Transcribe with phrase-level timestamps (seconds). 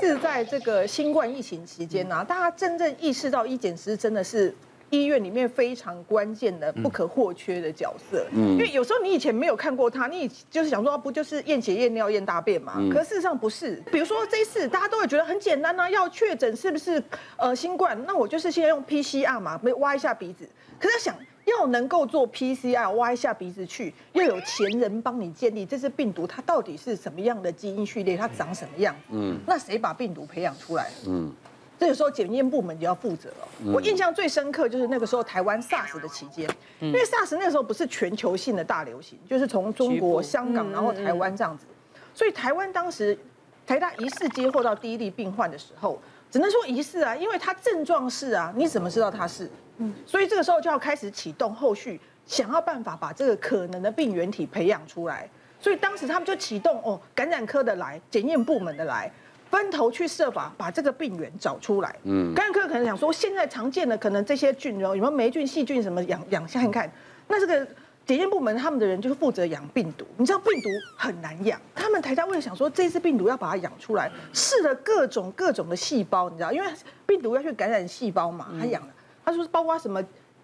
[0.00, 4.54] 是在这个新冠疫情期间呢、啊，大家真正意识到医检师真的是。
[4.90, 12.74] 医院里面非常关键的、不可或缺的角色，嗯，因为有时候你以前没有看过他，你就是想说，不就是验血、验尿、验大便嘛？
[12.92, 13.82] 可事实上不是。
[13.90, 17.02] 比如说这一次，大家都会觉得很简单啊，要确诊是不是
[17.36, 20.48] 呃新冠，那我就是先用 PCR 嘛，没挖一下鼻子。
[20.78, 28.94] 可是想要能够做 PCR，挖一下鼻子去，又有前人帮你建立这只病毒它到底是什么样的基因序列，它长什么样？
[29.10, 30.90] 嗯，那谁把病毒培养出来？
[31.06, 31.32] 嗯。
[31.76, 33.48] 这个时候检验部门就要负责了。
[33.72, 41.66] 我印象最深刻就是那个时候台湾 SARS 的期间，因为 SARS 那个时候不是全球性的大流行，就是从中国、香港然后台湾这样子，
[42.14, 43.18] 所以台湾当时
[43.66, 46.00] 台大疑似接获到第一例病患的时候，
[46.34, 49.48] 只能说疑似啊，因为他症状是啊，你怎么知道他是？
[49.76, 55.30] 嗯，所以这个时候就要开始启动后续，想要办法把这个可能的病原体培养出来。
[55.60, 59.08] 所以当时他们就启动哦，感染科的来，检验部门的来。
[59.48, 61.94] 分头去设法把这个病源找出来。
[62.02, 66.92] 嗯，感染科可能想说，现在常见的可能这些菌哦，有没有霉菌、细菌什么养养下看看。
[67.28, 67.64] 那这个
[68.06, 70.04] 检验部门他们的人就是负责养病毒。
[70.16, 76.70] 你知道病毒很难养，他们台大为了想说这次病毒要把它养出来，试了各种各种的细胞，你知道，因为
[77.06, 78.88] 病毒要去感染细胞嘛，他养了。
[79.24, 80.02] 他说包括什么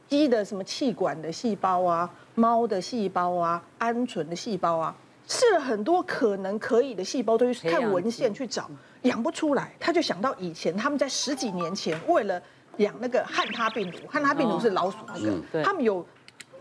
[0.09, 4.95] 鸡的什么气管的细胞啊，猫的细胞啊，鹌鹑的细胞啊。
[5.29, 8.69] 试了很多可能可以的细胞，都去看文献去找，
[9.03, 9.73] 养不出来。
[9.79, 12.43] 他就想到以前他们在十几年前为了
[12.79, 15.21] 养那个汉他病毒，汉他病毒是老鼠那
[15.53, 16.05] 个，他们有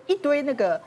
[0.05, 0.80] 一堆那个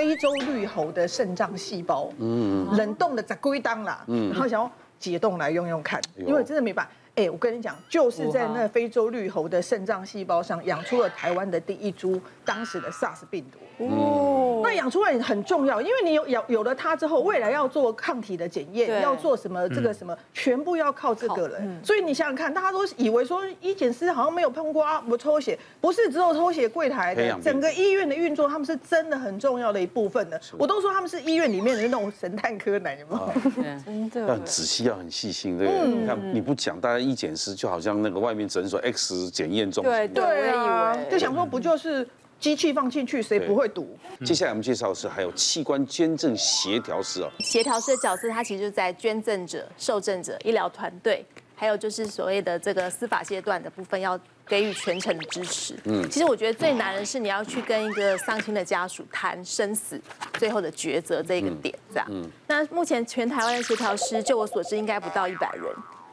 [0.00, 6.92] 非洲绿猴的肾脏细胞，冷冻的在归档啦，然后想要解冻来用用看，因为真的没办法。
[7.20, 13.58] 哎，我跟你讲，就是在那非洲绿猴的肾脏细胞上养出了台湾的第一株当时的 SARS 病毒。
[13.84, 21.80] 哦，那养出来很重要，因为你有有有了它之后，未来要做抗体的检验，要做什么这个什么，全部要靠这个人。
[21.82, 30.40] 所以你想想看，大家都以为说医检师好像没有碰过啊，我抽血不是只有抽血柜台的，整个医院的运作，他们是真的很重要的一部分的。
[30.58, 33.32] 我都说他们是医院里面的那种神探柯南，有没有？
[33.84, 35.88] 真的要很仔细，要很细心，对不对？
[35.88, 42.06] 你看你不讲，大家医检师就好像那个外面诊所 X 检验中心，对对啊，就想说不就是。
[42.40, 43.98] 机器放进去，谁不会堵？
[44.24, 47.30] 接下来我们介绍的是还有器官捐赠协调师哦。
[47.40, 51.22] 协调师的角色，他其实就在捐赠者、受赠者、医疗团队，
[51.54, 55.74] 还有就是所谓的这个司法阶段的部分，要给予全程的支持。
[55.84, 60.00] 嗯，其实我觉得最难的是你要去跟一个丧亲的家属谈生死
[60.38, 62.06] 最后的抉择这一个点，这样。
[62.08, 62.26] 嗯。
[62.46, 65.64] 那目前全台湾的协调师，就我所知，应该不到一百人。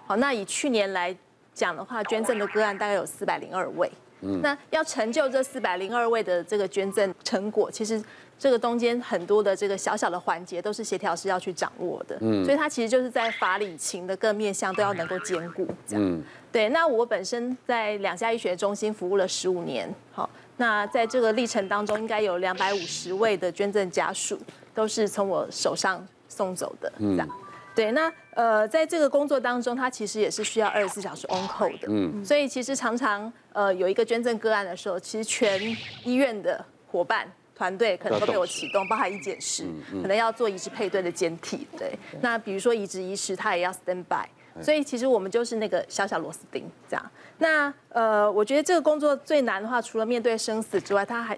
[0.07, 1.13] 好，那以去年来
[1.53, 3.91] 讲的话，捐赠的个案大概有四百零二位。
[4.22, 8.01] 嗯，那要成就这四百零二位的这个捐赠成果，其实
[8.40, 12.18] 这个中间很多的这个小小的环节都是协调师要去掌握的。
[12.22, 15.68] 嗯，所以他其实就是在法理情的各面向都要能够兼顾。
[15.85, 16.69] 这样，嗯，对。
[16.69, 24.39] 那我本身在两家医学中心服务了十五年，好，那在这个历程当中，应该有两百五十位的捐赠家属
[24.74, 26.91] 都是从我手上送走的。
[26.97, 27.29] 这样。
[27.78, 35.62] 对，那呃，在这个工作当中，他其实也是需要二十四小时 on call 的，嗯，所以其实常常呃有一个捐赠个案的时候，其实全
[36.04, 39.64] 医院的伙伴团队可能都被我启动，包含医检师，
[40.02, 44.26] 可能要做移植配对的检体，对，那比如说移植医师他也要 stand by，
[44.60, 47.12] 所以其实我们就是那个小小螺丝钉这样。
[47.38, 51.38] 那呃，我觉得这个工作最难的话，除了面对生死之外，他还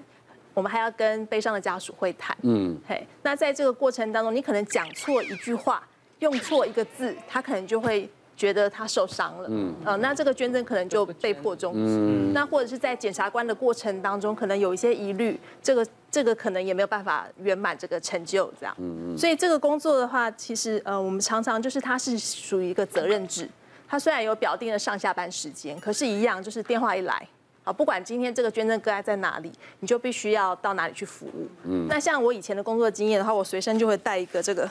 [0.53, 5.85] 我们还要跟悲伤的家属会谈，嗯，嘿，那在这个过程当中，你可能讲错一句话。
[6.19, 23.49] 用错一个字，他可能就会觉得他受伤了，嗯，呃，那这个捐赠可能就被迫终止，嗯，那或者是在检察官的过程当中，可能有一些疑虑，这个这个可能也没有办法圆满这个成就，这样，嗯，所以这个工作的话，其实呃，我们常常就是它是属于一个责任制，
[23.87, 27.27] 它虽然有表定的上下班时间，可是，一样就是电话一来。
[27.65, 29.51] 啊不管今天这个捐赠个案在哪里，
[29.81, 31.45] 你就必须要到哪里去服务。
[31.65, 34.67] 嗯，那像我以前的工作经验的话，我随身就会带一个这个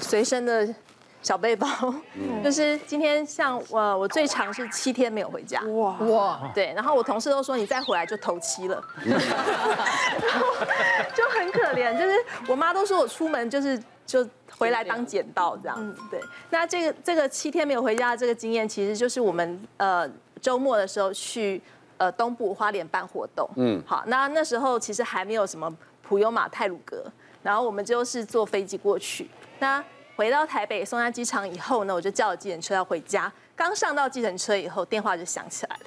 [0.00, 0.68] 随身的
[1.22, 1.66] 小背包，
[2.14, 5.60] 嗯、就是今天像我我最长是七天没有回家。
[5.62, 9.12] 哇哇，对，然后我同事都说你再回来就头七了，嗯、
[11.14, 11.96] 就很可怜。
[11.98, 12.14] 就是
[12.48, 14.26] 我妈都说我出门就是就
[14.58, 16.00] 回来当捡到这样子。
[16.10, 20.08] 对，那这个这个七天没有回家的这个经验，其实就是我们呃
[20.40, 21.62] 周末的时候去。
[22.00, 25.70] 呃，东部花莲办活动，嗯，好，那那时候其实还没有什么
[26.00, 27.04] 普悠玛泰鲁阁，
[27.42, 29.28] 然后我们就是坐飞机过去。
[29.58, 29.82] 那
[30.16, 33.32] 回到台北松山机场以后呢，我就叫了计程车要回家。
[33.56, 35.82] 刚上到计程车以后，电话就响起来了。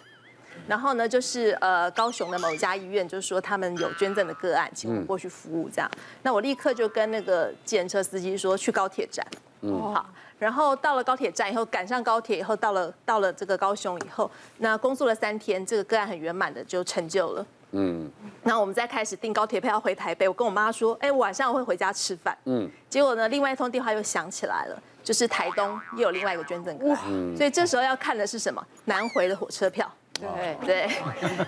[0.67, 5.91] 然后呢，就是呃高雄的某一家医院，就是说他们有捐赠的个案，请我过去服务这样。
[6.21, 9.25] 那我立刻就跟那个计程车司机说去高铁站，
[9.61, 10.05] 嗯，好。
[10.39, 17.45] 然后到了高铁站以后，赶上高铁以后，到了到了这个高雄以后，那工作了三天，这个个案很圆满的就成就了。
[17.73, 18.09] 嗯，
[18.43, 22.37] 那我们再开始订高铁票要回台北，我跟我妈说，哎，晚上我会回家吃饭。
[22.45, 28.65] 嗯，结果呢，另外一通电话又响起来了，就是台东又有另外一个捐赠个案，嗯，所以这时候要看的是什么？
[28.85, 29.91] 南回的火车票。
[30.19, 30.89] 对对，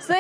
[0.02, 0.20] 所以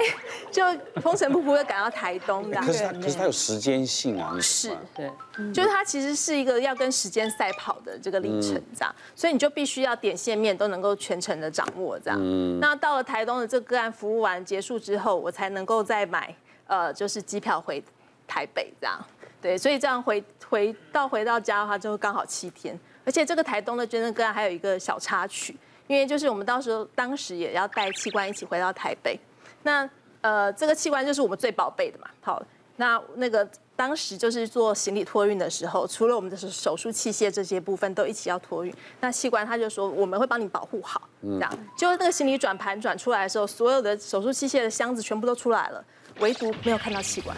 [0.51, 0.63] 就
[1.01, 2.65] 风尘仆仆的赶到台东这样。
[2.65, 5.11] 可是它可是它有时间性啊，是，对，
[5.51, 12.59] 就是它其实是一个要跟时间赛跑的这个历程这样，所以你就必须要点线面都能够全程的掌握这样。
[12.59, 16.33] 那到了台东的这个个案服务完结束之后，我才能够再买
[16.67, 17.83] 呃就是机票回
[18.27, 19.03] 台北这样。
[19.41, 22.79] 对，所以这样回回到回到家的话，就刚好七天。
[23.03, 25.57] 而且这个台东的捐赠个案还有一个小插曲。
[25.87, 29.19] 因为就是我们到时候当时也要带器官一起回到台北，
[29.63, 29.89] 那
[30.21, 32.07] 呃这个器官就是我们最宝贝的嘛。
[32.21, 32.41] 好，
[32.77, 41.59] 那那个当时就是做行李托运的时候，除了我们的手术器械这些部分都一起要托运，那器官他就说我们会帮你保护好，这样。
[41.77, 45.83] 就是那个行李转盘转出来的时候，所有的手术器械的箱子全部都出来了。
[46.19, 47.35] 唯独没有看到器官，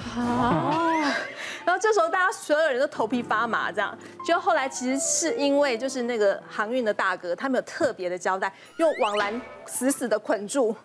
[1.66, 3.98] 然后这时候大家所有人都头皮发麻，这样。
[4.26, 10.76] 就后来其实是因为就是那个航运的大哥，他没有特别的交代，用网篮死死的捆住。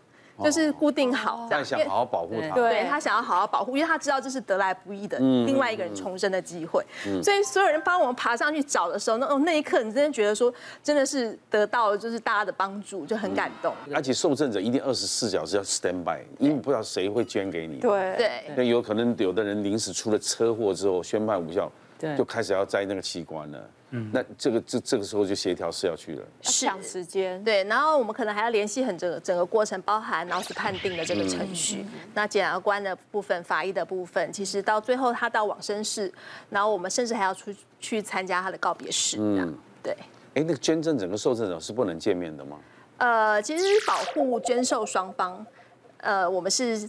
[0.44, 2.54] 就是固定好，这样想好好保护他。
[2.54, 6.84] 对，他想要好好保护，因为他知道这是得来不易的另外一个人重生的机会。
[7.22, 10.52] 所以所有人帮我们爬上去找的时候，那那一刻你真的觉得说，
[10.82, 13.74] 真的是得到了就是大家的帮助，就很感动。
[13.94, 17.76] 而且受赠者一定二十四小时要 stand by，因为不知道谁会捐给你。
[17.76, 18.30] 对对。
[18.56, 21.70] 那有可能有的人临时出了车祸之后宣判无效，
[22.16, 23.70] 就开始要摘那个器官了。
[23.94, 36.10] 嗯，那这个这这个时候就协调是要去了，是抢时间，对，然后我们可能还要联系很整个整个过程，包含脑死判定的这个程序，嗯、那检察官的部分、法医的部分，其实到最后他到往生室，
[36.48, 39.94] 然后我们甚至还要出去参加他的告别式，嗯，对。
[40.34, 42.58] 哎，那个捐赠整个受赠者是不能见面的吗？
[42.96, 45.44] 呃，其实保护捐受双方，
[45.98, 46.88] 呃，我们是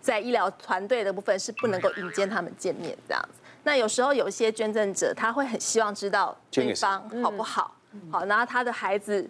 [0.00, 3.40] 在医疗团队的部分是不能够引荐他们见面这样子。
[3.64, 7.74] 那有时候有一些捐赠者，他会很希望知道对方好不好，
[8.12, 9.28] 好，然后他的孩子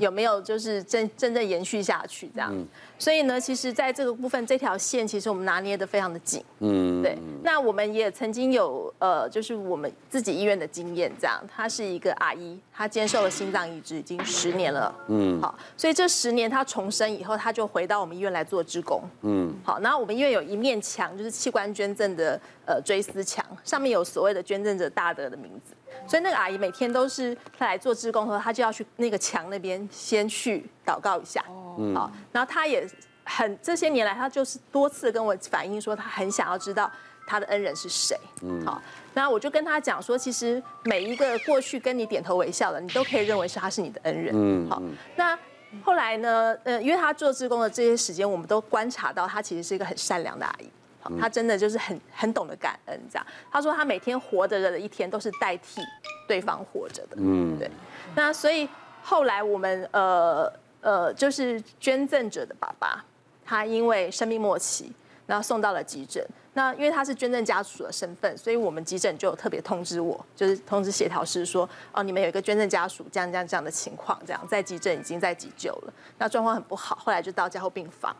[0.00, 2.52] 有没有就是真真正延续下去这样。
[2.98, 6.44] 所以呢，其实在这个部分，这条线其实我们拿捏得非常的紧。
[6.60, 7.18] 嗯，对。
[7.42, 14.94] 那我们也曾经有呃，就是我们自己医院的经验，这样，她是一个阿姨，她接受了心脏移植已经十年了。
[15.08, 19.02] 嗯，好，所以这十年她重生以后，她就回到我们医院来做职工。
[19.22, 25.74] 嗯，好，然后我们医院有一面墙，就是器官捐赠的呃追思墙，上面有所谓的捐赠者大德的名字，
[26.06, 31.44] 所以那个阿姨每天都是她来做志工的时候，她就要去那个墙那边先去祷告一下。
[31.78, 32.88] 嗯，好，然后她也。
[33.24, 36.90] 很这些年来，她就是多次跟我反映说，她很想要知道
[37.24, 38.18] 她的恩人是谁。
[38.42, 38.82] 嗯，好，
[39.14, 44.34] 那我就跟她讲说，其实每一个过去跟你点头微笑的，你都可以认为是他是你的恩人。
[44.34, 44.82] 嗯，好，
[45.14, 45.38] 那
[45.84, 50.68] 后来呢，呃，因为他做志工的这些时间，我们都观察到他其实是一个很善良的阿姨。
[51.02, 53.26] 好，他真的就是很很懂得感恩这样。
[53.50, 55.82] 他说他每天活着的一天都是代替
[56.26, 57.16] 对方活着的。
[57.16, 57.70] 嗯，对。
[58.14, 58.68] 那所以
[59.02, 63.04] 后来我们呃呃，就是捐赠者的爸爸。
[63.44, 64.90] 他因为生命末期，
[65.26, 66.24] 然后送到了急诊。
[66.54, 78.14] 那因为他是捐赠家属的身份，所以我们急诊就有特别通知我，就是通知协调师说，哦，你们有一个捐赠家属这样这样这样的情况，这样在急诊已经在急救了，那状况很不好，后来就到加护病房。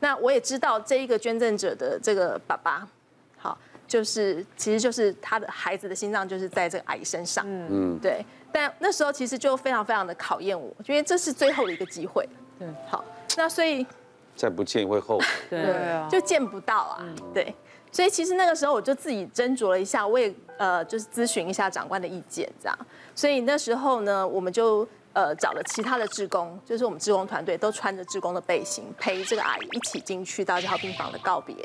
[0.00, 2.86] 那我也知道这一个捐赠者的这个爸爸，
[3.36, 8.24] 好，就是其实就是他的孩子的心脏就是在这个阿姨身上，嗯，对。
[8.52, 13.04] 但那时候其实就非常非常的考验我，因为这是最后的一个机会，对，好，
[13.36, 13.86] 那所以。
[14.34, 17.54] 再不见会后悔， 对啊，就见不到啊，对，
[17.90, 22.78] 所以其实那个时候我就自己斟酌了一下，我也呃就是咨询一下长官的意见，这样，
[23.14, 24.86] 所以那时候呢，我们就
[25.16, 31.56] 呃找了其他的志工，就是我们志工团队都穿着志工的背心，陪这个阿姨一起进去到加护病房的告别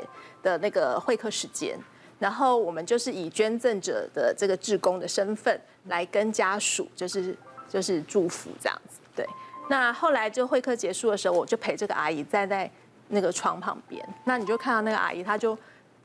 [0.42, 1.78] 的那个会客时间，
[2.18, 7.36] 然后我们就是以捐赠者的这个志工的身份来跟家属就是
[7.68, 9.26] 就是祝福这样子，对。
[9.68, 12.70] 那后来就会客结束的时候，我就陪这个阿姨站在
[13.08, 14.02] 那个床旁边。
[14.24, 15.56] 那你就看到那个阿姨，她就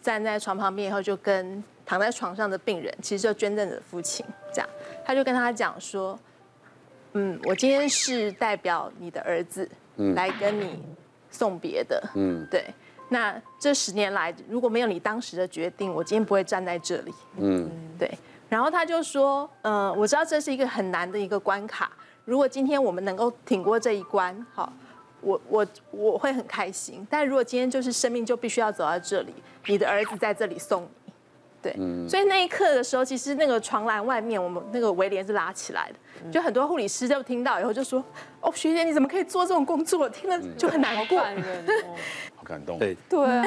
[0.01, 4.69] 站在床旁边以后，就跟躺在床上的病人，其实就捐赠者的父亲这样，
[5.05, 6.17] 他就跟他讲说
[7.13, 9.69] ：“嗯，我今天是代表你的儿子
[10.15, 10.83] 来跟你
[11.31, 12.01] 送别的。
[12.15, 12.65] 嗯，对。
[13.09, 17.13] 那这十年来，如果没有你当时的决定，我今天不会站在这里。
[17.37, 18.11] 嗯，对。
[18.49, 21.91] 然后他就说：嗯，我知道这是一个很难的一个关卡。”
[22.25, 24.71] 如果今天我们能够挺过这一关，好，
[25.21, 27.07] 我我我会很开心。
[27.09, 29.33] 但如果今天就是生命就必须要走到这里，
[29.67, 30.89] 你的儿子在这里送你，
[31.73, 38.03] 对，所以那一刻的时候，其实那个床栏外面，我们那个围帘是拉起来的，就很多护理师就听到以后就说
[38.39, 41.19] ：“哦，学姐你怎么可以做这种工作？”听了就很难过。
[42.35, 42.79] 好感动。
[42.79, 43.45] 对对啊，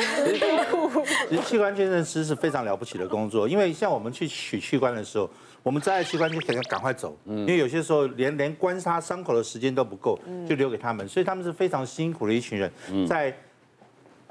[1.28, 5.30] 其实器官捐赠师是非常了不起的工作，因为像我们去取器官的时候，
[5.62, 12.70] 我们在器官就可能赶快走，因为有些时候连连观察伤口的时间都不够，就留给他们，所以他们是非常辛苦的一群人，
[13.06, 13.34] 在。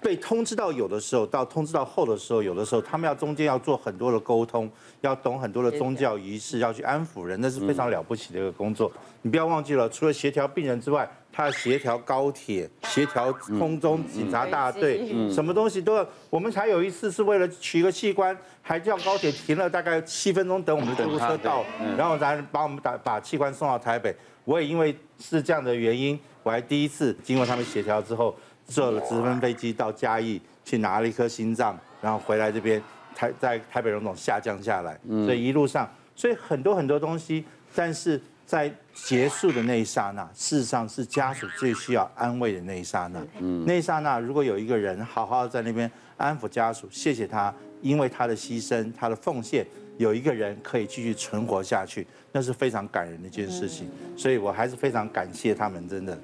[0.01, 4.69] 被通知到有的时候，到通知到后的时候，有的时候他们要中间要做很多的沟通，
[5.01, 8.91] 要懂很多的宗教仪式，要去安抚人，那是非常了不起的一个工作。
[9.21, 16.07] 你不要忘记了，除了协调病人之外，他要协调高铁，协调空中警察大队，什么东西都要。
[16.29, 21.63] 我们才有一次是为了取一个器官，还叫高铁停了大概七分钟等我们的救护车到，
[21.97, 24.15] 然后才把我们打把器官送到台北。
[24.45, 28.35] 我也因为是这样的原因，我还第一次经过他们协调之后。
[28.69, 32.81] 坐了直升飞机到嘉义去拿了一颗心脏，然后回来这边
[33.15, 37.43] 台在台北荣总下降下来，所以一路上，所以很多很多东西，
[37.75, 43.19] 但是在结束的那一刹那，事实上是家属最需要安慰的那一刹那。
[43.39, 49.65] 嗯那一刹那，如果有一个人好好在那边安抚家属，谢谢他，因为他的牺牲，他的奉献，
[49.97, 53.89] 有一个人可以继续存活下去，那是非常感人的一件事情。
[54.17, 56.17] 所以我还是非常感谢他们，真的。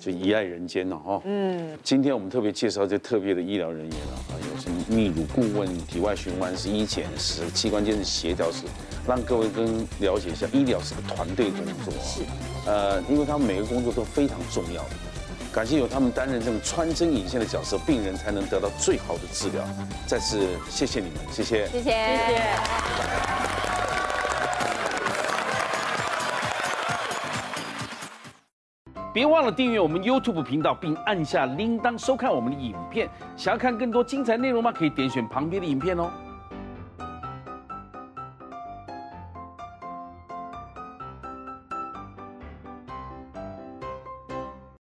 [0.00, 1.20] 就遗爱人间了哈。
[1.26, 8.64] 嗯，今天我们特别介绍这特别的医疗人员了啊，有什么泌乳顾问、体外循环师、医检师、器官捐赠协调师，
[9.06, 11.92] 让各位更了解一下医疗是个团队工作。
[12.02, 12.22] 是，
[12.66, 14.82] 呃，因为他们每个工作都非常重要。
[15.52, 19.62] 感谢有他们担任这种穿针引线的角色，病人才能得到最好的治疗。
[20.06, 23.39] 再次谢谢你们，谢谢，谢谢，谢谢。
[29.12, 33.08] 别忘了订阅我们 YouTube 频道，并按下铃铛收看我们的影片。
[33.36, 34.70] 想要看更多精彩内容吗？
[34.70, 36.10] 可以点选旁边的影片哦。